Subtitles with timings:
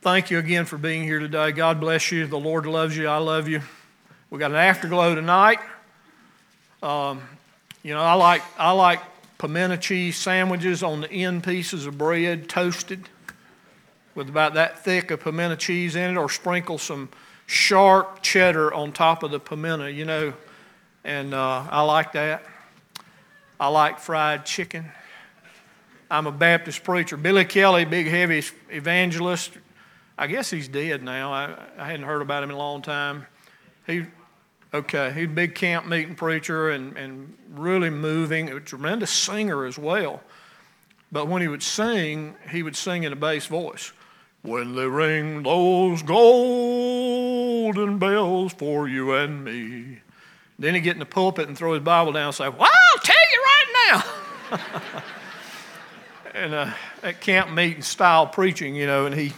[0.00, 1.50] Thank you again for being here today.
[1.50, 2.24] God bless you.
[2.28, 3.08] The Lord loves you.
[3.08, 3.62] I love you.
[4.30, 5.58] We got an afterglow tonight.
[6.84, 7.20] Um,
[7.82, 9.00] you know, I like I like
[9.38, 13.08] pimento cheese sandwiches on the end pieces of bread, toasted,
[14.14, 17.08] with about that thick of pimento cheese in it, or sprinkle some
[17.46, 19.86] sharp cheddar on top of the pimento.
[19.86, 20.32] You know,
[21.02, 22.44] and uh, I like that.
[23.58, 24.92] I like fried chicken.
[26.08, 27.16] I'm a Baptist preacher.
[27.16, 29.50] Billy Kelly, big heavy evangelist.
[30.18, 31.32] I guess he's dead now.
[31.32, 33.24] I, I hadn't heard about him in a long time.
[33.86, 34.04] He,
[34.74, 39.78] okay, he's a big camp meeting preacher and, and really moving, a tremendous singer as
[39.78, 40.20] well.
[41.12, 43.92] But when he would sing, he would sing in a bass voice.
[44.42, 46.38] When they ring those golden
[47.98, 50.00] bells for you and me.
[50.58, 52.98] Then he'd get in the pulpit and throw his Bible down and say, Well, I'll
[53.02, 54.04] tell you right now.
[56.34, 59.32] and uh, at camp meeting style preaching, you know, and he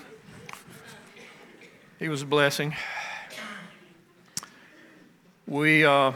[2.01, 2.75] he was a blessing.
[5.47, 6.13] We uh,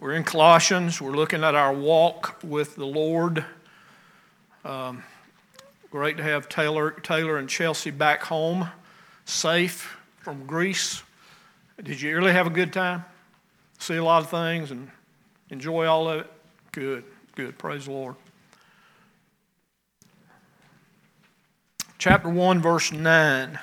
[0.00, 0.98] we're in Colossians.
[0.98, 3.44] We're looking at our walk with the Lord.
[4.64, 5.04] Um,
[5.90, 8.68] great to have Taylor, Taylor and Chelsea back home,
[9.26, 11.02] safe from Greece.
[11.82, 13.04] Did you really have a good time?
[13.78, 14.90] See a lot of things and
[15.50, 16.32] enjoy all of it?
[16.72, 17.04] Good,
[17.34, 17.58] good.
[17.58, 18.16] Praise the Lord.
[21.98, 23.58] chapter 1, verse 9.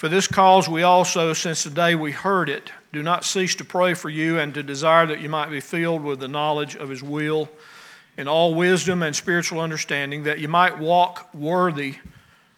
[0.00, 3.66] For this cause we also, since the day we heard it, do not cease to
[3.66, 6.88] pray for you and to desire that you might be filled with the knowledge of
[6.88, 7.50] His will
[8.16, 11.96] in all wisdom and spiritual understanding, that you might walk worthy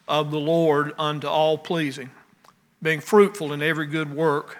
[0.07, 2.11] of the Lord unto all pleasing,
[2.81, 4.59] being fruitful in every good work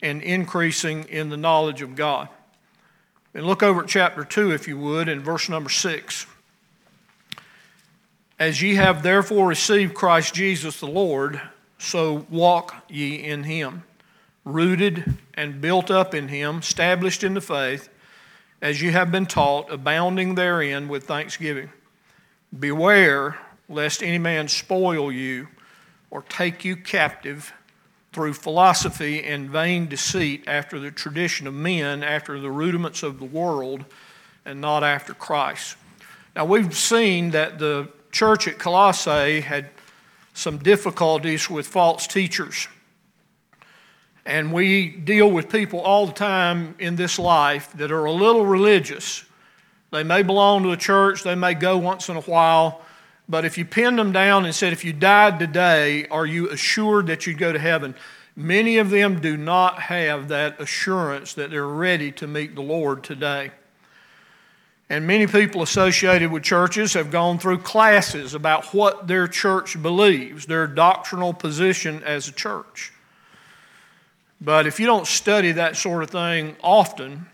[0.00, 2.28] and increasing in the knowledge of God.
[3.34, 6.26] And look over at chapter 2, if you would, in verse number 6.
[8.38, 11.40] As ye have therefore received Christ Jesus the Lord,
[11.82, 13.82] so walk ye in him,
[14.44, 17.88] rooted and built up in him, established in the faith,
[18.60, 21.70] as ye have been taught, abounding therein with thanksgiving.
[22.56, 23.38] Beware
[23.68, 25.48] lest any man spoil you
[26.10, 27.52] or take you captive
[28.12, 33.24] through philosophy and vain deceit after the tradition of men, after the rudiments of the
[33.24, 33.84] world,
[34.44, 35.76] and not after Christ.
[36.36, 39.70] Now, we've seen that the church at Colossae had
[40.34, 42.68] some difficulties with false teachers.
[44.24, 48.46] And we deal with people all the time in this life that are a little
[48.46, 49.24] religious.
[49.90, 52.80] They may belong to a church, they may go once in a while,
[53.28, 57.06] but if you pinned them down and said, if you died today, are you assured
[57.08, 57.94] that you'd go to heaven?
[58.34, 63.04] Many of them do not have that assurance that they're ready to meet the Lord
[63.04, 63.52] today.
[64.92, 70.44] And many people associated with churches have gone through classes about what their church believes,
[70.44, 72.92] their doctrinal position as a church.
[74.38, 77.24] But if you don't study that sort of thing often,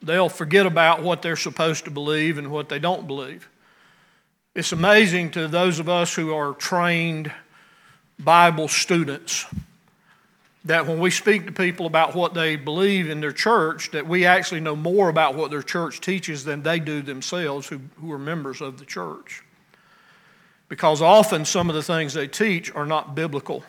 [0.00, 3.48] they'll forget about what they're supposed to believe and what they don't believe.
[4.54, 7.32] It's amazing to those of us who are trained
[8.20, 9.46] Bible students
[10.66, 14.26] that when we speak to people about what they believe in their church, that we
[14.26, 18.18] actually know more about what their church teaches than they do themselves who, who are
[18.18, 19.44] members of the church.
[20.68, 23.62] Because often some of the things they teach are not biblical.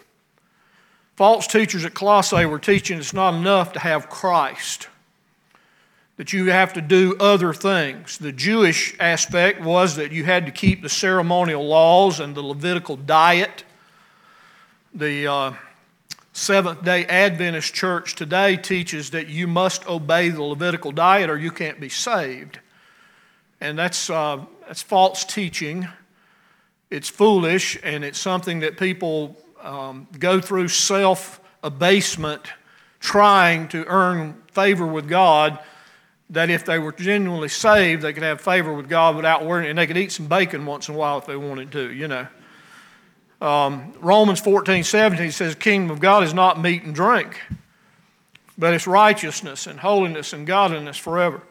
[1.16, 4.88] False teachers at Colossae were teaching it's not enough to have Christ,
[6.16, 8.18] that you have to do other things.
[8.18, 12.98] The Jewish aspect was that you had to keep the ceremonial laws and the Levitical
[12.98, 13.64] diet.
[14.96, 15.54] The uh,
[16.38, 21.50] Seventh day Adventist church today teaches that you must obey the Levitical diet or you
[21.50, 22.60] can't be saved.
[23.60, 25.88] And that's, uh, that's false teaching.
[26.92, 32.44] It's foolish, and it's something that people um, go through self abasement
[33.00, 35.58] trying to earn favor with God.
[36.30, 39.80] That if they were genuinely saved, they could have favor with God without worrying, and
[39.80, 42.28] they could eat some bacon once in a while if they wanted to, you know.
[43.42, 47.40] Um, Romans 14, 17 says, Kingdom of God is not meat and drink,
[48.58, 51.42] but it's righteousness and holiness and godliness forever.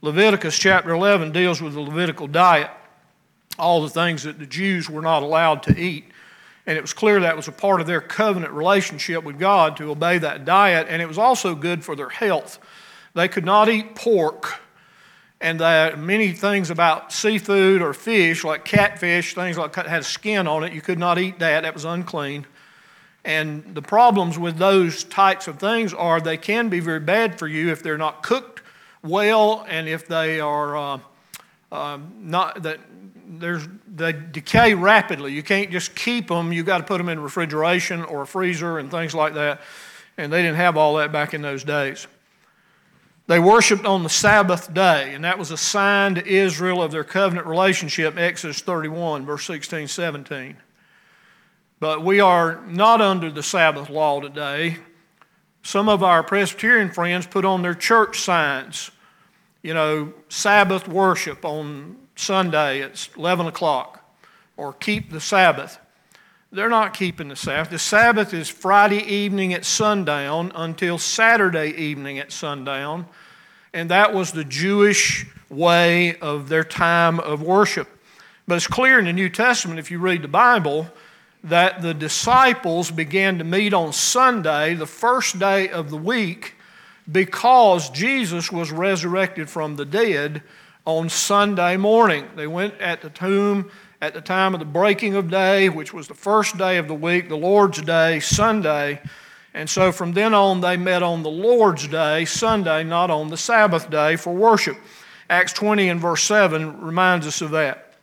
[0.00, 2.70] Leviticus chapter 11 deals with the Levitical diet,
[3.58, 6.04] all the things that the Jews were not allowed to eat.
[6.66, 9.90] And it was clear that was a part of their covenant relationship with God to
[9.90, 12.58] obey that diet, and it was also good for their health.
[13.14, 14.60] They could not eat pork
[15.44, 20.48] and that many things about seafood or fish, like catfish, things like that had skin
[20.48, 21.64] on it, you could not eat that.
[21.64, 22.46] That was unclean.
[23.26, 27.46] And the problems with those types of things are they can be very bad for
[27.46, 28.62] you if they're not cooked
[29.02, 30.98] well and if they are uh,
[31.70, 32.80] um, not that
[33.26, 35.34] there's they decay rapidly.
[35.34, 36.54] You can't just keep them.
[36.54, 39.60] You got to put them in refrigeration or a freezer and things like that.
[40.16, 42.06] And they didn't have all that back in those days.
[43.26, 47.04] They worshiped on the Sabbath day, and that was a sign to Israel of their
[47.04, 50.56] covenant relationship, Exodus 31, verse 16, 17.
[51.80, 54.76] But we are not under the Sabbath law today.
[55.62, 58.90] Some of our Presbyterian friends put on their church signs,
[59.62, 64.06] you know, Sabbath worship on Sunday at 11 o'clock,
[64.58, 65.78] or keep the Sabbath.
[66.54, 67.70] They're not keeping the Sabbath.
[67.70, 73.06] The Sabbath is Friday evening at sundown until Saturday evening at sundown,
[73.72, 77.88] and that was the Jewish way of their time of worship.
[78.46, 80.86] But it's clear in the New Testament, if you read the Bible,
[81.42, 86.54] that the disciples began to meet on Sunday, the first day of the week,
[87.10, 90.40] because Jesus was resurrected from the dead
[90.86, 92.28] on Sunday morning.
[92.36, 93.72] They went at the tomb
[94.04, 96.94] at the time of the breaking of day, which was the first day of the
[96.94, 99.00] week, the Lord's Day, Sunday.
[99.54, 103.38] And so from then on, they met on the Lord's Day, Sunday, not on the
[103.38, 104.76] Sabbath day for worship.
[105.30, 107.94] Acts 20 and verse 7 reminds us of that.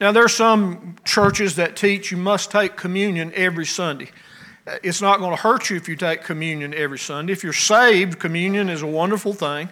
[0.00, 4.10] Now, there are some churches that teach you must take communion every Sunday.
[4.82, 7.34] It's not going to hurt you if you take communion every Sunday.
[7.34, 9.68] If you're saved, communion is a wonderful thing,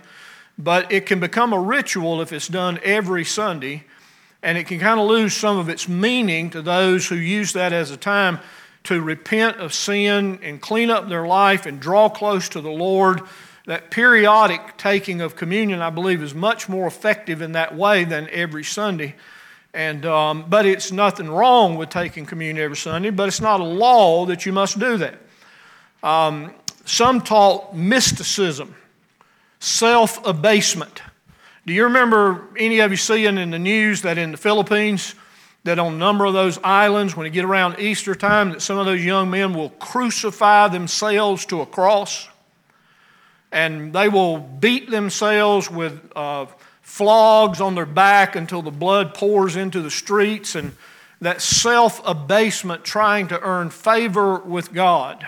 [0.59, 3.85] but it can become a ritual if it's done every Sunday,
[4.43, 7.73] and it can kind of lose some of its meaning to those who use that
[7.73, 8.39] as a time
[8.85, 13.21] to repent of sin and clean up their life and draw close to the Lord.
[13.67, 18.29] That periodic taking of communion, I believe, is much more effective in that way than
[18.31, 19.15] every Sunday.
[19.75, 23.65] And, um, but it's nothing wrong with taking communion every Sunday, but it's not a
[23.65, 25.19] law that you must do that.
[26.03, 26.55] Um,
[26.85, 28.75] some taught mysticism,
[29.61, 31.03] self abasement.
[31.67, 35.15] Do you remember any of you seeing in the news that in the Philippines,
[35.65, 38.79] that on a number of those islands, when you get around Easter time, that some
[38.79, 42.29] of those young men will crucify themselves to a cross?
[43.53, 46.47] And they will beat themselves with uh,
[46.81, 50.75] flogs on their back until the blood pours into the streets, and
[51.21, 55.27] that self abasement trying to earn favor with God.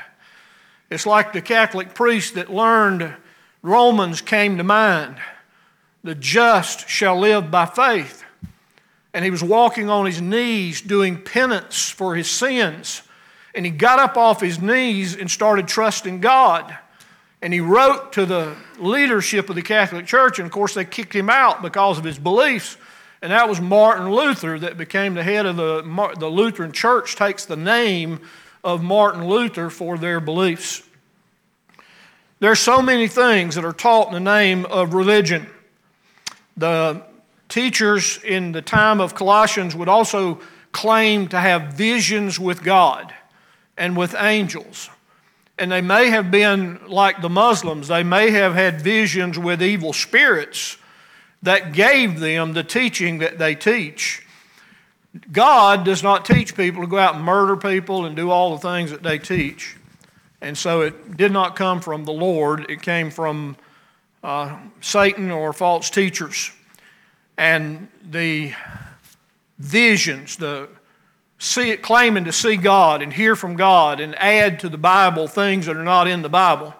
[0.88, 3.14] It's like the Catholic priest that learned
[3.62, 5.16] Romans came to mind.
[6.04, 8.24] The just shall live by faith.
[9.14, 13.02] And he was walking on his knees doing penance for his sins.
[13.54, 16.76] And he got up off his knees and started trusting God.
[17.42, 21.14] And he wrote to the leadership of the Catholic Church, and of course, they kicked
[21.14, 22.76] him out because of his beliefs.
[23.20, 25.82] And that was Martin Luther that became the head of the,
[26.18, 28.20] the Lutheran Church, takes the name
[28.64, 30.82] of Martin Luther for their beliefs.
[32.38, 35.48] There are so many things that are taught in the name of religion.
[36.56, 37.02] The
[37.48, 40.40] teachers in the time of Colossians would also
[40.72, 43.14] claim to have visions with God
[43.76, 44.88] and with angels.
[45.58, 49.92] And they may have been like the Muslims, they may have had visions with evil
[49.92, 50.78] spirits
[51.42, 54.26] that gave them the teaching that they teach.
[55.30, 58.66] God does not teach people to go out and murder people and do all the
[58.66, 59.76] things that they teach.
[60.40, 63.56] And so it did not come from the Lord, it came from
[64.22, 66.52] uh, Satan or false teachers.
[67.36, 68.52] And the
[69.58, 70.68] visions, the
[71.38, 75.66] see claiming to see God and hear from God and add to the Bible things
[75.66, 76.74] that are not in the Bible.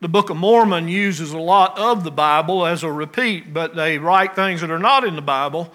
[0.00, 3.96] The Book of Mormon uses a lot of the Bible as a repeat, but they
[3.96, 5.72] write things that are not in the Bible.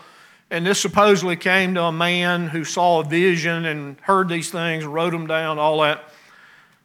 [0.52, 4.86] And this supposedly came to a man who saw a vision and heard these things,
[4.86, 6.04] wrote them down, all that.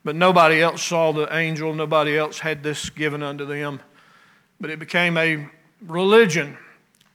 [0.04, 3.80] But nobody else saw the angel, nobody else had this given unto them.
[4.60, 5.48] But it became a
[5.86, 6.56] religion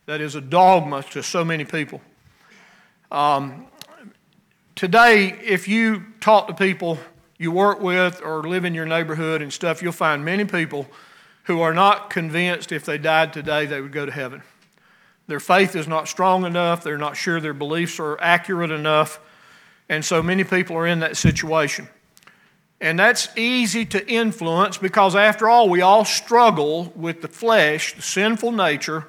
[0.06, 2.02] that is a dogma to so many people.
[3.12, 3.68] Um,
[4.82, 6.98] Today, if you talk to people
[7.38, 10.88] you work with or live in your neighborhood and stuff, you'll find many people
[11.44, 14.42] who are not convinced if they died today they would go to heaven.
[15.28, 19.20] Their faith is not strong enough, they're not sure their beliefs are accurate enough,
[19.88, 21.88] and so many people are in that situation.
[22.82, 28.02] And that's easy to influence because, after all, we all struggle with the flesh, the
[28.02, 29.08] sinful nature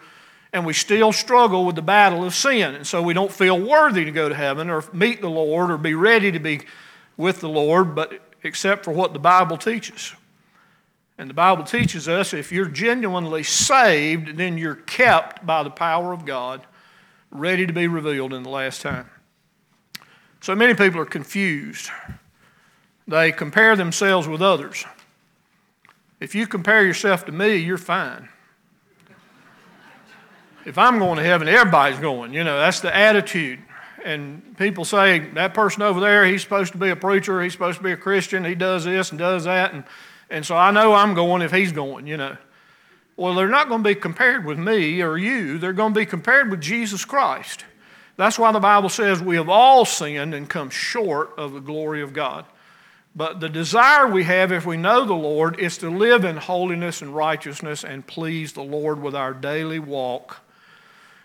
[0.52, 2.74] and we still struggle with the battle of sin.
[2.74, 5.78] And so we don't feel worthy to go to heaven or meet the Lord or
[5.78, 6.60] be ready to be
[7.16, 10.14] with the Lord, but except for what the Bible teaches.
[11.16, 16.12] And the Bible teaches us if you're genuinely saved, then you're kept by the power
[16.12, 16.66] of God,
[17.30, 19.08] ready to be revealed in the last time.
[20.40, 21.88] So many people are confused.
[23.06, 24.84] They compare themselves with others.
[26.20, 28.28] If you compare yourself to me, you're fine.
[30.64, 32.32] if I'm going to heaven, everybody's going.
[32.32, 33.58] You know, that's the attitude.
[34.04, 37.78] And people say, that person over there, he's supposed to be a preacher, he's supposed
[37.78, 39.72] to be a Christian, he does this and does that.
[39.72, 39.84] And,
[40.30, 42.36] and so I know I'm going if he's going, you know.
[43.16, 46.06] Well, they're not going to be compared with me or you, they're going to be
[46.06, 47.64] compared with Jesus Christ.
[48.16, 52.02] That's why the Bible says we have all sinned and come short of the glory
[52.02, 52.44] of God.
[53.14, 57.02] But the desire we have if we know the Lord is to live in holiness
[57.02, 60.40] and righteousness and please the Lord with our daily walk.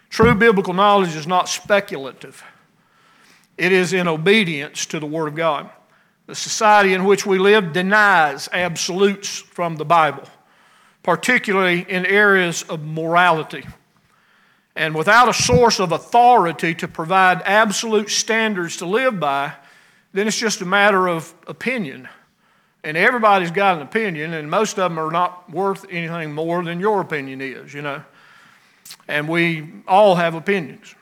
[0.10, 2.44] True biblical knowledge is not speculative,
[3.58, 5.70] it is in obedience to the Word of God.
[6.28, 10.24] The society in which we live denies absolutes from the Bible,
[11.02, 13.66] particularly in areas of morality.
[14.76, 19.54] And without a source of authority to provide absolute standards to live by,
[20.18, 22.08] then it's just a matter of opinion.
[22.84, 26.80] And everybody's got an opinion, and most of them are not worth anything more than
[26.80, 28.04] your opinion is, you know.
[29.08, 30.96] And we all have opinions.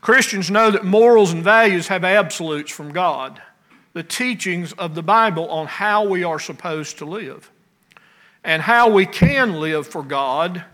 [0.00, 3.40] Christians know that morals and values have absolutes from God,
[3.92, 7.50] the teachings of the Bible on how we are supposed to live
[8.44, 10.64] and how we can live for God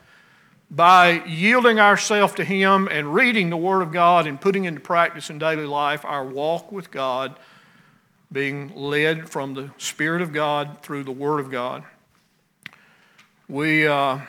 [0.73, 5.31] by yielding ourselves to Him and reading the Word of God and putting into practice
[5.31, 7.39] in daily life our walk with God,
[8.33, 11.85] being led from the Spirit of God through the Word of God.
[13.49, 14.21] We, uh,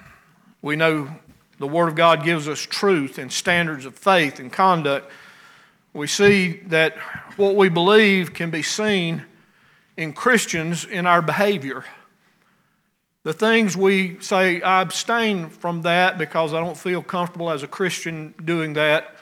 [0.61, 1.09] we know
[1.59, 5.09] the Word of God gives us truth and standards of faith and conduct.
[5.93, 6.97] We see that
[7.37, 9.23] what we believe can be seen
[9.95, 11.85] in Christians in our behavior.
[13.23, 17.67] The things we say, I abstain from that because I don't feel comfortable as a
[17.67, 19.12] Christian doing that.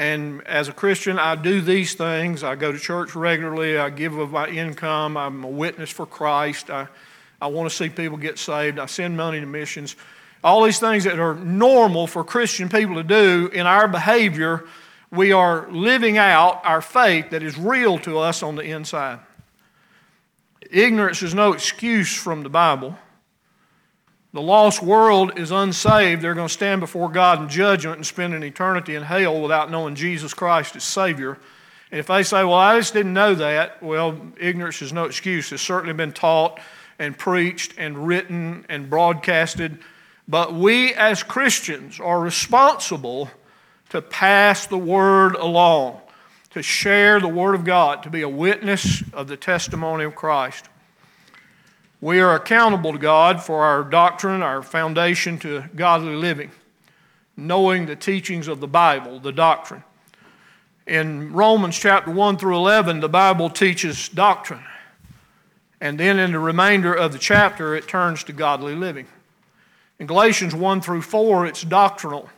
[0.00, 2.42] And as a Christian, I do these things.
[2.42, 3.76] I go to church regularly.
[3.76, 5.14] I give of my income.
[5.18, 6.70] I'm a witness for Christ.
[6.70, 6.88] I,
[7.38, 8.78] I want to see people get saved.
[8.78, 9.96] I send money to missions.
[10.42, 14.64] All these things that are normal for Christian people to do in our behavior,
[15.10, 19.18] we are living out our faith that is real to us on the inside.
[20.70, 22.96] Ignorance is no excuse from the Bible.
[24.32, 26.22] The lost world is unsaved.
[26.22, 29.70] They're going to stand before God in judgment and spend an eternity in hell without
[29.70, 31.36] knowing Jesus Christ as Savior.
[31.90, 35.50] And if they say, Well, I just didn't know that, well, ignorance is no excuse.
[35.50, 36.60] It's certainly been taught
[37.00, 39.78] and preached and written and broadcasted.
[40.28, 43.30] But we as Christians are responsible
[43.88, 46.00] to pass the word along,
[46.50, 50.68] to share the word of God, to be a witness of the testimony of Christ.
[52.02, 56.50] We are accountable to God for our doctrine, our foundation to godly living,
[57.36, 59.84] knowing the teachings of the Bible, the doctrine.
[60.86, 64.64] In Romans chapter 1 through 11, the Bible teaches doctrine.
[65.78, 69.06] And then in the remainder of the chapter, it turns to godly living.
[69.98, 72.30] In Galatians 1 through 4, it's doctrinal,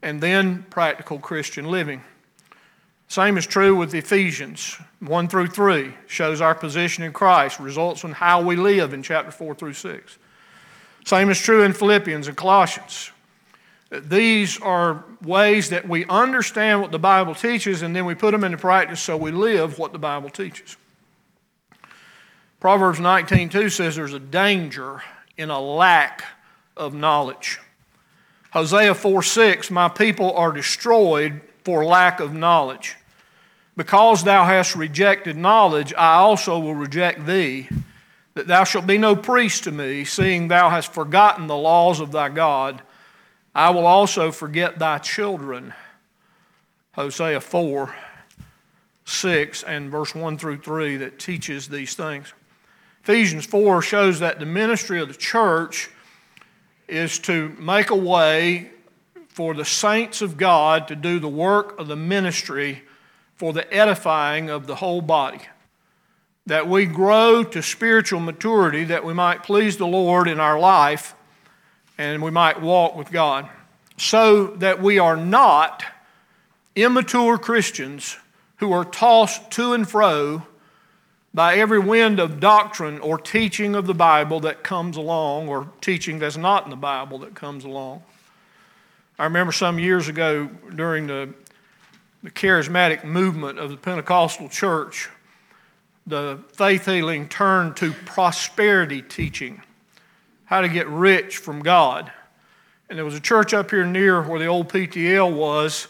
[0.00, 2.02] and then practical Christian living.
[3.12, 8.12] Same is true with Ephesians 1 through 3, shows our position in Christ, results in
[8.12, 10.16] how we live in chapter 4 through 6.
[11.04, 13.10] Same is true in Philippians and Colossians.
[13.90, 18.44] These are ways that we understand what the Bible teaches and then we put them
[18.44, 20.78] into practice so we live what the Bible teaches.
[22.60, 25.02] Proverbs 19:2 says there's a danger
[25.36, 26.24] in a lack
[26.78, 27.60] of knowledge.
[28.52, 32.96] Hosea 4 6, my people are destroyed for lack of knowledge.
[33.76, 37.68] Because thou hast rejected knowledge, I also will reject thee,
[38.34, 42.12] that thou shalt be no priest to me, seeing thou hast forgotten the laws of
[42.12, 42.82] thy God.
[43.54, 45.74] I will also forget thy children.
[46.92, 47.94] Hosea 4
[49.04, 52.32] 6 and verse 1 through 3 that teaches these things.
[53.02, 55.90] Ephesians 4 shows that the ministry of the church
[56.86, 58.70] is to make a way
[59.28, 62.82] for the saints of God to do the work of the ministry
[63.36, 65.40] for the edifying of the whole body.
[66.46, 71.14] That we grow to spiritual maturity, that we might please the Lord in our life
[71.98, 73.48] and we might walk with God.
[73.96, 75.84] So that we are not
[76.74, 78.16] immature Christians
[78.56, 80.46] who are tossed to and fro
[81.34, 86.18] by every wind of doctrine or teaching of the Bible that comes along, or teaching
[86.18, 88.02] that's not in the Bible that comes along.
[89.18, 91.32] I remember some years ago during the
[92.22, 95.08] the charismatic movement of the Pentecostal church,
[96.06, 99.62] the faith healing turned to prosperity teaching,
[100.44, 102.12] how to get rich from God.
[102.88, 105.88] And there was a church up here near where the old PTL was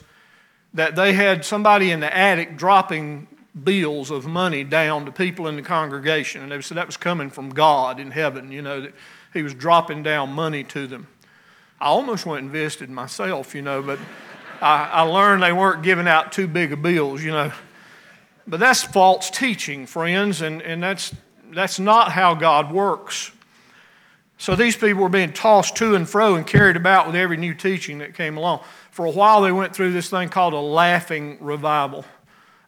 [0.75, 3.27] that they had somebody in the attic dropping
[3.65, 6.43] bills of money down to people in the congregation.
[6.43, 8.95] And they said that was coming from God in heaven, you know, that
[9.35, 11.09] He was dropping down money to them.
[11.81, 13.99] I almost went and visited myself, you know, but
[14.62, 17.52] I, I learned they weren't giving out too big of bills, you know.
[18.47, 21.14] But that's false teaching, friends, and, and that's,
[21.50, 23.33] that's not how God works.
[24.38, 27.54] So these people were being tossed to and fro and carried about with every new
[27.54, 28.64] teaching that came along.
[28.90, 32.04] For a while, they went through this thing called a laughing revival.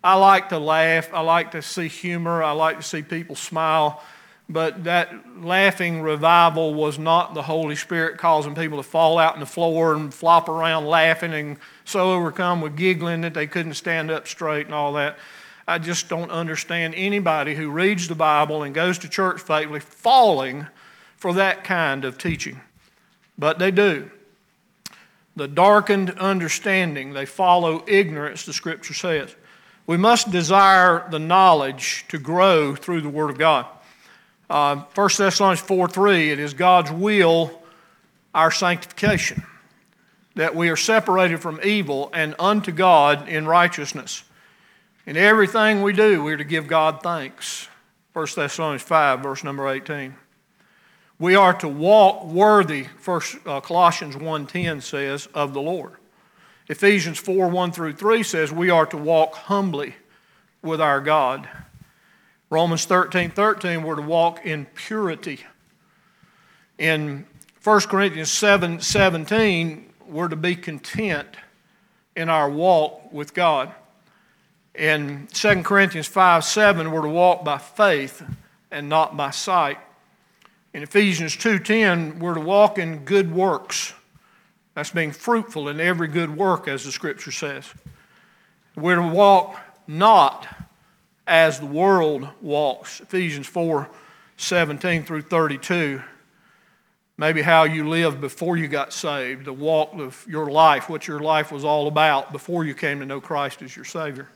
[0.02, 1.12] I like to laugh.
[1.12, 2.42] I like to see humor.
[2.42, 4.02] I like to see people smile.
[4.48, 9.40] But that laughing revival was not the Holy Spirit causing people to fall out on
[9.40, 14.10] the floor and flop around laughing and so overcome with giggling that they couldn't stand
[14.10, 15.18] up straight and all that.
[15.66, 20.66] I just don't understand anybody who reads the Bible and goes to church faithfully falling
[21.16, 22.60] for that kind of teaching.
[23.38, 24.10] But they do.
[25.36, 29.34] The darkened understanding, they follow ignorance, the scripture says.
[29.86, 33.66] We must desire the knowledge to grow through the Word of God.
[34.48, 37.62] Uh, 1 Thessalonians 4 3, it is God's will,
[38.34, 39.42] our sanctification,
[40.34, 44.24] that we are separated from evil and unto God in righteousness.
[45.06, 47.68] In everything we do, we're to give God thanks.
[48.12, 50.14] 1 Thessalonians 5, verse number 18.
[51.18, 55.94] We are to walk worthy, First uh, Colossians 1.10 says, of the Lord.
[56.68, 59.94] Ephesians 4 1 through 3 says we are to walk humbly
[60.62, 61.48] with our God.
[62.50, 65.40] Romans 13 13, we're to walk in purity.
[66.78, 67.26] In
[67.62, 71.28] 1 Corinthians 7 17, we're to be content
[72.16, 73.72] in our walk with God.
[74.74, 78.22] In 2 Corinthians 5 7, we're to walk by faith
[78.70, 79.78] and not by sight.
[80.74, 83.94] In Ephesians 2:10, we're to walk in good works.
[84.74, 87.72] That's being fruitful in every good work, as the scripture says.
[88.74, 90.48] We're to walk not
[91.26, 93.00] as the world walks.
[93.00, 93.88] Ephesians 4
[94.36, 96.02] 17 through 32.
[97.16, 101.20] Maybe how you lived before you got saved, the walk of your life, what your
[101.20, 104.28] life was all about before you came to know Christ as your Savior.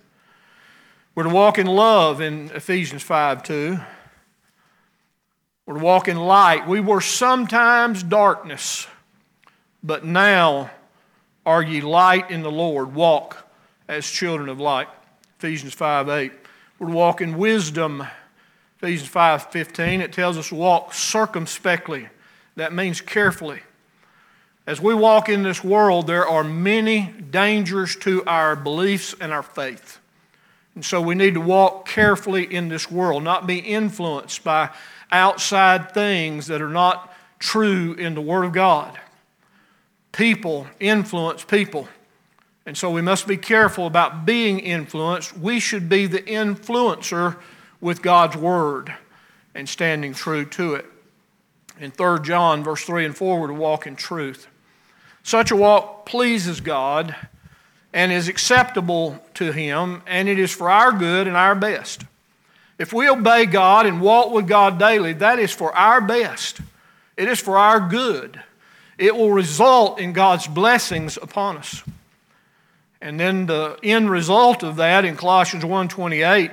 [1.17, 3.79] We're to walk in love in Ephesians 5 2.
[5.67, 6.69] We're to walk in light.
[6.69, 8.87] We were sometimes darkness
[9.83, 10.71] but now
[11.47, 12.95] are ye light in the Lord.
[12.95, 13.49] Walk
[13.87, 14.89] as children of light.
[15.39, 16.33] Ephesians 5 8.
[16.79, 18.07] We're to walk in wisdom.
[18.77, 22.09] Ephesians 5:15, It tells us walk circumspectly.
[22.55, 23.63] That means carefully.
[24.65, 29.43] As we walk in this world, there are many dangers to our beliefs and our
[29.43, 29.99] faith.
[30.77, 34.71] And so we need to walk carefully in this world, not be influenced by
[35.11, 39.01] outside things that are not true in the Word of God.
[40.13, 41.89] People influence people.
[42.69, 45.35] And so we must be careful about being influenced.
[45.35, 47.39] We should be the influencer
[47.81, 48.95] with God's Word
[49.55, 50.85] and standing true to it.
[51.81, 54.49] In 3 John, verse 3 and 4, we're to walk in truth.
[55.23, 57.17] Such a walk pleases God
[57.95, 62.05] and is acceptable to Him, and it is for our good and our best.
[62.77, 66.61] If we obey God and walk with God daily, that is for our best.
[67.17, 68.43] It is for our good
[68.99, 71.83] it will result in God's blessings upon us.
[73.01, 76.51] And then the end result of that in Colossians 1:28,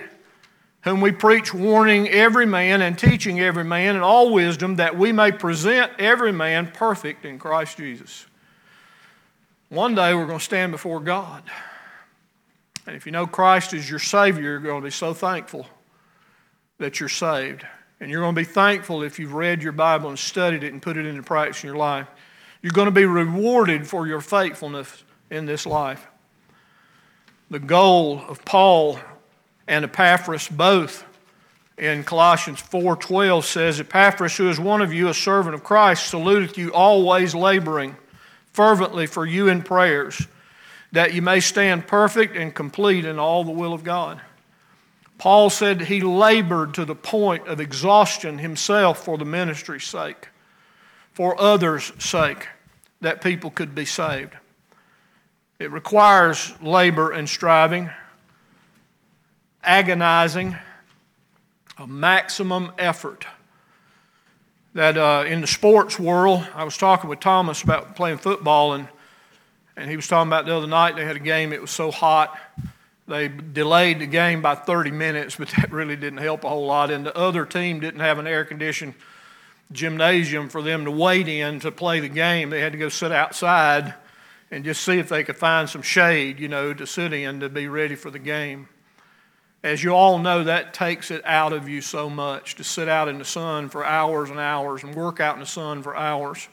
[0.82, 5.12] whom we preach warning every man and teaching every man in all wisdom that we
[5.12, 8.28] may present every man perfect in Christ Jesus.
[9.70, 11.44] One day we're going to stand before God.
[12.86, 15.68] And if you know Christ is your Savior, you're going to be so thankful
[16.78, 17.66] that you're saved.
[18.00, 20.82] And you're going to be thankful if you've read your Bible and studied it and
[20.82, 22.08] put it into practice in your life.
[22.62, 26.06] You're going to be rewarded for your faithfulness in this life.
[27.50, 29.00] The goal of Paul
[29.68, 31.06] and Epaphras both
[31.78, 36.58] in Colossians 4:12 says Epaphras who is one of you a servant of Christ saluteth
[36.58, 37.98] you always laboring
[38.52, 40.28] fervently for you in prayers
[40.92, 44.22] that you may stand perfect and complete in all the will of God.
[45.18, 50.30] Paul said he labored to the point of exhaustion himself for the ministry's sake,
[51.14, 52.48] for others' sake
[53.02, 54.36] that people could be saved.
[55.58, 57.90] It requires labor and striving,
[59.64, 60.58] agonizing,
[61.78, 63.26] a maximum effort.
[64.74, 68.90] That uh, in the sports world, I was talking with Thomas about playing football, and,
[69.78, 71.90] and he was talking about the other night they had a game, it was so
[71.90, 72.38] hot.
[73.08, 76.92] They delayed the game by 30 minutes, but that really didn't help a whole lot.
[76.92, 78.94] And the other team didn't have an air conditioned
[79.72, 82.50] gymnasium for them to wait in to play the game.
[82.50, 83.94] They had to go sit outside
[84.56, 87.50] and just see if they could find some shade, you know, to sit in to
[87.50, 88.70] be ready for the game.
[89.62, 93.10] As you all know, that takes it out of you so much to sit out
[93.10, 96.48] in the sun for hours and hours and work out in the sun for hours.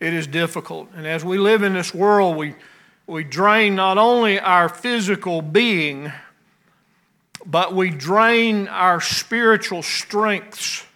[0.00, 0.88] It is difficult.
[0.94, 2.54] And as we live in this world, we,
[3.06, 6.10] we drain not only our physical being,
[7.44, 10.86] but we drain our spiritual strengths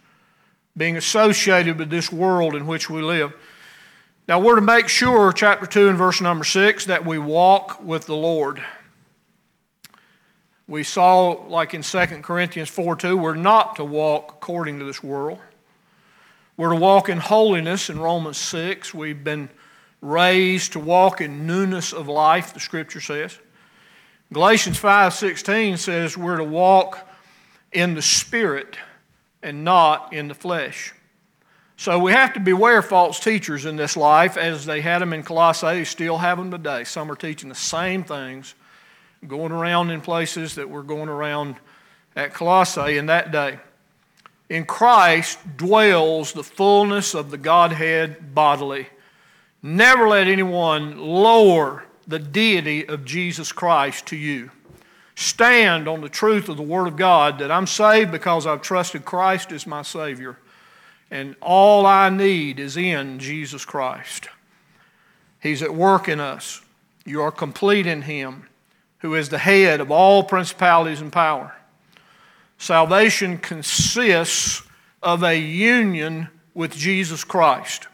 [0.75, 3.35] being associated with this world in which we live.
[4.29, 8.07] Now, we're to make sure, chapter 2 and verse number 6, that we walk with
[8.07, 8.61] the Lord.
[10.67, 15.01] We saw, like in 2 Corinthians 4 2, we're not to walk according to this
[15.01, 15.39] world.
[16.57, 18.93] We're to walk in holiness in Romans 6.
[18.93, 19.49] We've been
[20.03, 23.39] raised to walk in newness of life, the scripture says.
[24.33, 27.09] Galatians 5:16 says we're to walk
[27.71, 28.77] in the spirit
[29.41, 30.93] and not in the flesh.
[31.77, 35.23] So we have to beware false teachers in this life as they had them in
[35.23, 36.85] Colossae, they still have them today.
[36.85, 38.55] Some are teaching the same things,
[39.29, 41.57] going around in places that were going around
[42.15, 43.59] at Colossae in that day.
[44.49, 48.87] In Christ dwells the fullness of the Godhead bodily.
[49.63, 54.51] Never let anyone lower the deity of Jesus Christ to you.
[55.17, 59.05] Stand on the truth of the Word of God that I'm saved because I've trusted
[59.05, 60.39] Christ as my Savior.
[61.11, 64.29] And all I need is in Jesus Christ.
[65.41, 66.63] He's at work in us.
[67.05, 68.49] You are complete in Him,
[68.99, 71.55] who is the head of all principalities and power.
[72.59, 74.63] Salvation consists
[75.03, 77.87] of a union with Jesus Christ,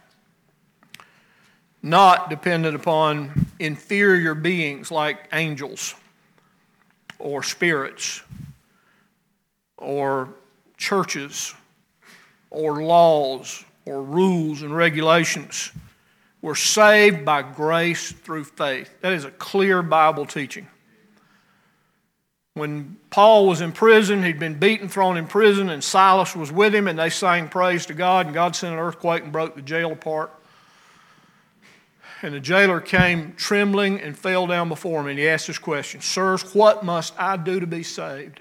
[1.82, 5.94] not dependent upon inferior beings like angels
[7.18, 8.22] or spirits
[9.76, 10.28] or
[10.76, 11.54] churches
[12.52, 15.72] or laws or rules and regulations.
[16.42, 18.90] We're saved by grace through faith.
[19.00, 20.68] That is a clear Bible teaching.
[22.54, 26.74] When Paul was in prison, he'd been beaten, thrown in prison, and Silas was with
[26.74, 29.62] him, and they sang praise to God, and God sent an earthquake and broke the
[29.62, 30.30] jail apart.
[32.20, 36.02] And the jailer came trembling and fell down before him, and he asked this question
[36.02, 38.40] Sirs, what must I do to be saved?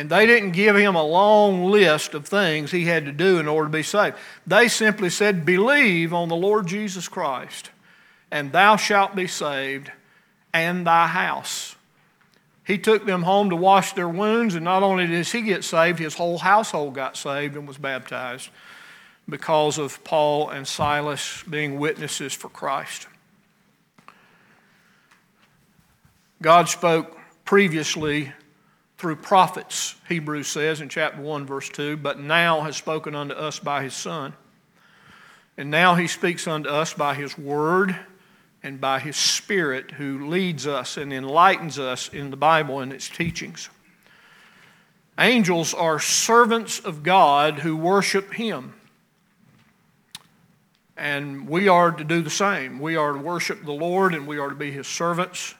[0.00, 3.46] And they didn't give him a long list of things he had to do in
[3.46, 4.16] order to be saved.
[4.46, 7.68] They simply said, Believe on the Lord Jesus Christ,
[8.30, 9.92] and thou shalt be saved,
[10.54, 11.76] and thy house.
[12.66, 15.98] He took them home to wash their wounds, and not only did he get saved,
[15.98, 18.48] his whole household got saved and was baptized
[19.28, 23.06] because of Paul and Silas being witnesses for Christ.
[26.40, 28.32] God spoke previously
[29.00, 33.58] through prophets, Hebrews says in chapter 1, verse 2, but now has spoken unto us
[33.58, 34.34] by his Son.
[35.56, 37.96] And now he speaks unto us by his word
[38.62, 43.08] and by His Spirit who leads us and enlightens us in the Bible and its
[43.08, 43.70] teachings.
[45.18, 48.74] Angels are servants of God who worship Him.
[50.96, 52.78] And we are to do the same.
[52.78, 55.54] We are to worship the Lord and we are to be His servants.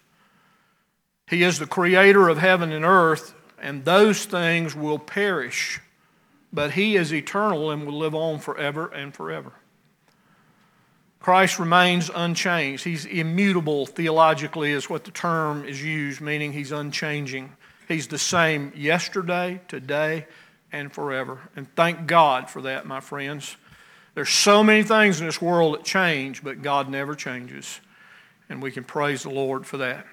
[1.30, 5.80] He is the creator of heaven and earth, and those things will perish,
[6.52, 9.52] but He is eternal and will live on forever and forever.
[11.20, 12.82] Christ remains unchanged.
[12.82, 17.52] He's immutable theologically, is what the term is used, meaning he's unchanging.
[17.86, 20.26] He's the same yesterday, today,
[20.72, 21.38] and forever.
[21.54, 23.56] And thank God for that, my friends.
[24.14, 27.80] There's so many things in this world that change, but God never changes.
[28.48, 30.06] And we can praise the Lord for that.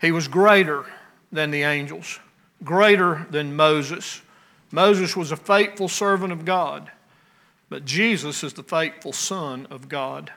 [0.00, 0.84] He was greater
[1.32, 2.20] than the angels,
[2.62, 4.22] greater than Moses.
[4.70, 6.90] Moses was a faithful servant of God.
[7.68, 10.32] But Jesus is the faithful Son of God.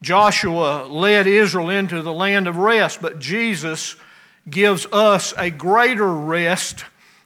[0.00, 3.96] Joshua led Israel into the land of rest, but Jesus
[4.48, 6.84] gives us a greater rest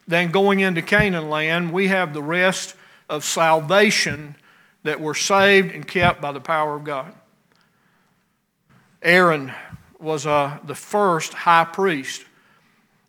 [0.08, 1.72] than going into Canaan land.
[1.72, 2.74] We have the rest
[3.08, 4.36] of salvation
[4.82, 7.12] that we're saved and kept by the power of God.
[9.02, 9.52] Aaron
[10.02, 12.24] was uh, the first high priest.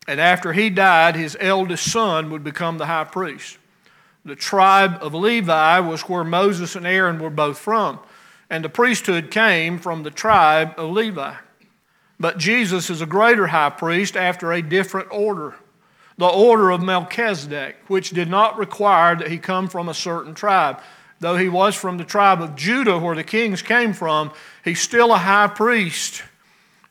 [0.07, 3.57] And after he died, his eldest son would become the high priest.
[4.25, 7.99] The tribe of Levi was where Moses and Aaron were both from,
[8.49, 11.35] and the priesthood came from the tribe of Levi.
[12.19, 15.55] But Jesus is a greater high priest after a different order,
[16.17, 20.79] the order of Melchizedek, which did not require that he come from a certain tribe.
[21.19, 24.31] Though he was from the tribe of Judah, where the kings came from,
[24.63, 26.23] he's still a high priest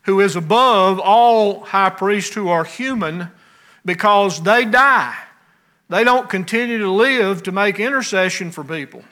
[0.02, 3.30] who is above all high priests who are human
[3.84, 5.16] because they die.
[5.88, 9.04] They don't continue to live to make intercession for people.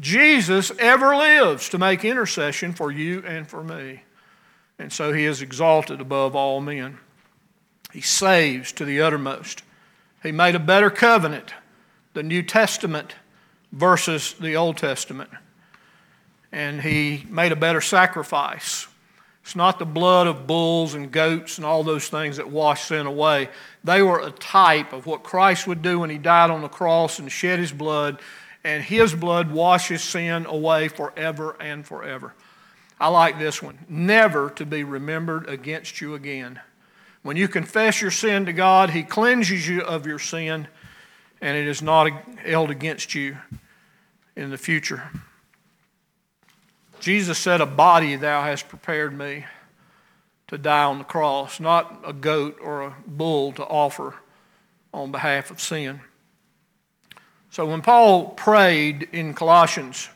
[0.00, 4.02] Jesus ever lives to make intercession for you and for me.
[4.78, 6.98] And so he is exalted above all men.
[7.92, 9.62] He saves to the uttermost.
[10.22, 11.54] He made a better covenant,
[12.14, 13.14] the New Testament
[13.70, 15.30] versus the Old Testament.
[16.52, 18.86] and he made a better sacrifice.
[19.42, 23.06] It's not the blood of bulls and goats and all those things that wash sin
[23.06, 23.48] away.
[23.82, 27.18] They were a type of what Christ would do when he died on the cross
[27.18, 28.20] and shed his blood,
[28.62, 32.34] and his blood washes sin away forever and forever.
[33.00, 36.60] I like this one never to be remembered against you again.
[37.22, 40.68] When you confess your sin to God, he cleanses you of your sin,
[41.40, 43.38] and it is not held against you
[44.36, 45.10] in the future.
[47.02, 49.44] Jesus said, A body thou hast prepared me
[50.46, 54.14] to die on the cross, not a goat or a bull to offer
[54.94, 56.00] on behalf of sin.
[57.50, 60.10] So when Paul prayed in Colossians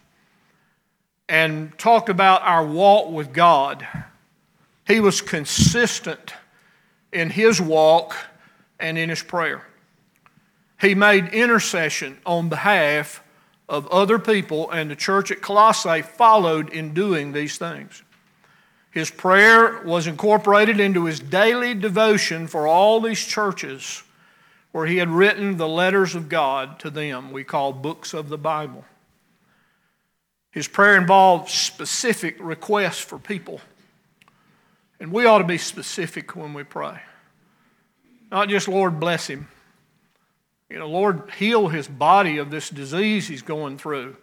[1.28, 3.84] and talked about our walk with God,
[4.86, 6.34] he was consistent
[7.12, 8.14] in his walk
[8.78, 9.66] and in his prayer.
[10.80, 13.24] He made intercession on behalf
[13.68, 18.02] of other people, and the church at Colossae followed in doing these things.
[18.90, 24.02] His prayer was incorporated into his daily devotion for all these churches
[24.72, 28.38] where he had written the letters of God to them, we call books of the
[28.38, 28.84] Bible.
[30.50, 33.60] His prayer involved specific requests for people.
[35.00, 37.00] And we ought to be specific when we pray.
[38.30, 39.48] Not just, Lord, bless him.
[40.68, 44.16] You know, Lord, heal his body of this disease he's going through.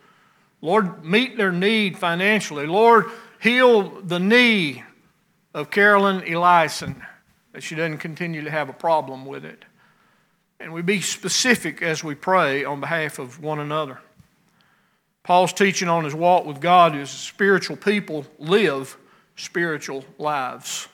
[0.61, 2.67] Lord, meet their need financially.
[2.67, 3.05] Lord,
[3.39, 4.83] heal the knee
[5.53, 7.05] of Carolyn Elison
[7.53, 9.63] that she doesn't continue to have a problem with it.
[10.59, 13.99] And we be specific as we pray on behalf of one another.
[15.23, 18.97] Paul's teaching on his walk with God is spiritual people live
[19.35, 20.87] spiritual lives.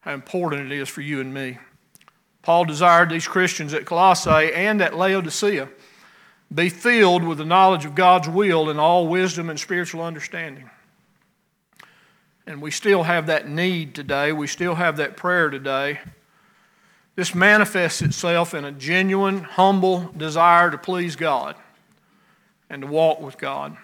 [0.00, 1.58] How important it is for you and me.
[2.42, 5.68] Paul desired these Christians at Colossae and at Laodicea
[6.52, 10.68] be filled with the knowledge of God's will in all wisdom and spiritual understanding.
[12.46, 14.32] And we still have that need today.
[14.32, 16.00] We still have that prayer today.
[17.14, 21.56] This manifests itself in a genuine, humble desire to please God
[22.68, 23.76] and to walk with God.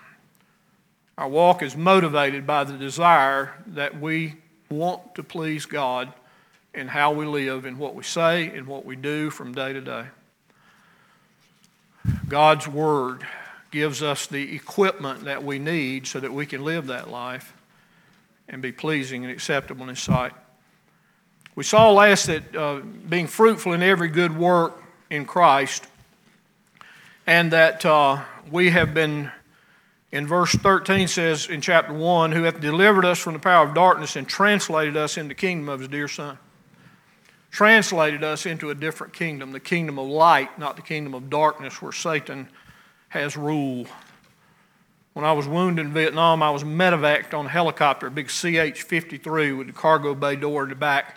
[1.16, 4.36] Our walk is motivated by the desire that we
[4.70, 6.12] want to please God
[6.78, 9.80] in how we live, in what we say, in what we do from day to
[9.80, 10.04] day.
[12.28, 13.26] God's Word
[13.72, 17.52] gives us the equipment that we need so that we can live that life
[18.48, 20.32] and be pleasing and acceptable in His sight.
[21.56, 25.84] We saw last that uh, being fruitful in every good work in Christ,
[27.26, 29.32] and that uh, we have been,
[30.12, 33.74] in verse 13 says in chapter 1, who hath delivered us from the power of
[33.74, 36.38] darkness and translated us into the kingdom of His dear Son
[37.50, 41.80] translated us into a different kingdom, the kingdom of light, not the kingdom of darkness
[41.80, 42.48] where Satan
[43.08, 43.86] has rule.
[45.14, 48.82] When I was wounded in Vietnam, I was medevaced on a helicopter, a big CH
[48.82, 51.16] 53 with the cargo bay door in the back.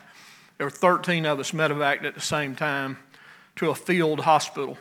[0.58, 2.98] There were 13 of us medevaced at the same time
[3.58, 4.78] to a field hospital.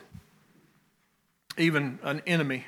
[1.58, 2.66] Even an enemy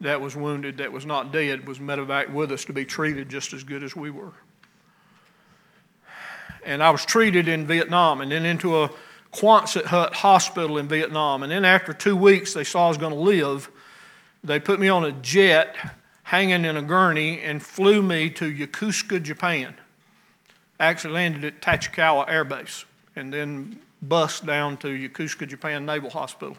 [0.00, 3.52] that was wounded, that was not dead, was medevaced with us to be treated just
[3.52, 4.32] as good as we were
[6.64, 8.90] and I was treated in Vietnam and then into a
[9.32, 11.42] Quonset hut hospital in Vietnam.
[11.42, 13.70] And then after two weeks, they saw I was going to live.
[14.42, 15.76] They put me on a jet
[16.24, 19.74] hanging in a gurney and flew me to Yokosuka, Japan.
[20.78, 26.56] Actually landed at Tachikawa Air Base and then bus down to Yokosuka, Japan Naval Hospital.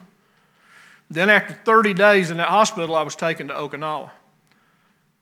[1.10, 4.12] Then, after 30 days in that hospital, I was taken to Okinawa.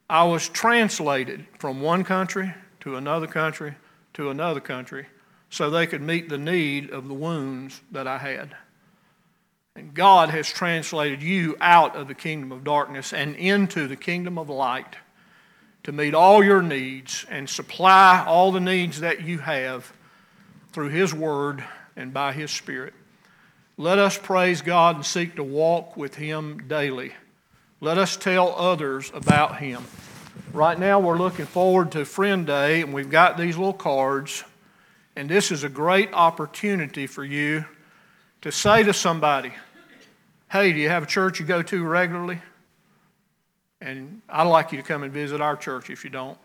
[0.07, 3.75] I was translated from one country to another country
[4.19, 5.05] to another country
[5.49, 8.53] so they could meet the need of the wounds that I had.
[9.77, 14.37] And God has translated you out of the kingdom of darkness and into the kingdom
[14.37, 14.97] of light
[15.83, 19.93] to meet all your needs and supply all the needs that you have
[20.73, 21.63] through His Word
[21.95, 22.93] and by His Spirit.
[23.77, 27.13] Let us praise God and seek to walk with Him daily.
[27.79, 29.85] Let us tell others about Him.
[30.53, 34.43] Right now, we're looking forward to Friend Day, and we've got these little cards.
[35.15, 37.65] And this is a great opportunity for you
[38.41, 39.53] to say to somebody,
[40.49, 42.41] Hey, do you have a church you go to regularly?
[43.79, 46.37] And I'd like you to come and visit our church if you don't.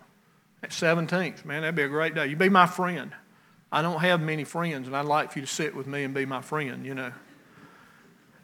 [0.62, 2.26] At 17th, man, that'd be a great day.
[2.26, 3.10] You'd be my friend.
[3.72, 6.12] I don't have many friends, and I'd like for you to sit with me and
[6.12, 7.12] be my friend, you know.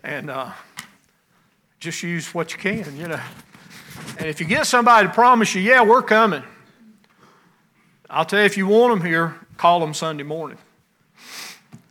[0.02, 0.52] And uh,
[1.80, 3.20] just use what you can, you know.
[4.18, 6.42] And if you get somebody to promise you, yeah, we're coming,
[8.08, 10.58] I'll tell you, if you want them here, call them Sunday morning.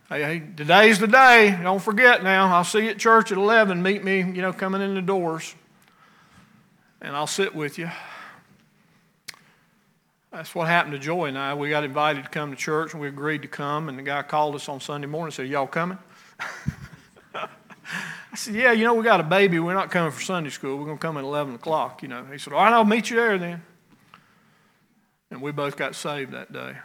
[0.08, 1.58] Hey, hey, today's the day.
[1.62, 2.54] Don't forget now.
[2.54, 3.82] I'll see you at church at 11.
[3.82, 5.54] Meet me, you know, coming in the doors.
[7.00, 7.90] And I'll sit with you.
[10.32, 11.54] That's what happened to Joy and I.
[11.54, 13.88] We got invited to come to church, and we agreed to come.
[13.88, 15.98] And the guy called us on Sunday morning and said, Y'all coming?
[18.40, 19.58] Said, Yeah, you know, we got a baby.
[19.58, 20.78] We're not coming for Sunday school.
[20.78, 22.24] We're going to come at 11 o'clock, you know.
[22.24, 23.62] He said, All right, I'll meet you there then.
[25.30, 26.76] And we both got saved that day.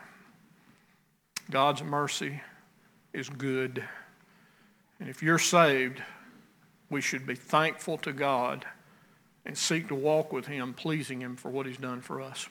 [1.49, 2.41] God's mercy
[3.13, 3.85] is good.
[4.99, 6.03] And if you're saved,
[6.89, 8.65] we should be thankful to God
[9.45, 12.49] and seek to walk with Him, pleasing Him for what He's done for us.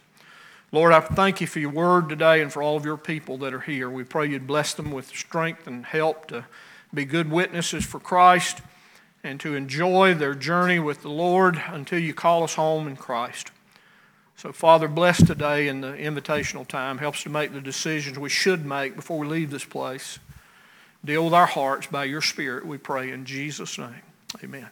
[0.73, 3.53] Lord, I thank you for your word today and for all of your people that
[3.53, 3.90] are here.
[3.90, 6.47] We pray you'd bless them with strength and help to
[6.95, 8.62] be good witnesses for Christ
[9.25, 13.51] and to enjoy their journey with the Lord until you call us home in Christ.
[14.37, 16.99] So, Father, bless today in the invitational time.
[16.99, 20.19] Help us to make the decisions we should make before we leave this place.
[21.03, 24.03] Deal with our hearts by your Spirit, we pray in Jesus' name.
[24.43, 24.69] Amen.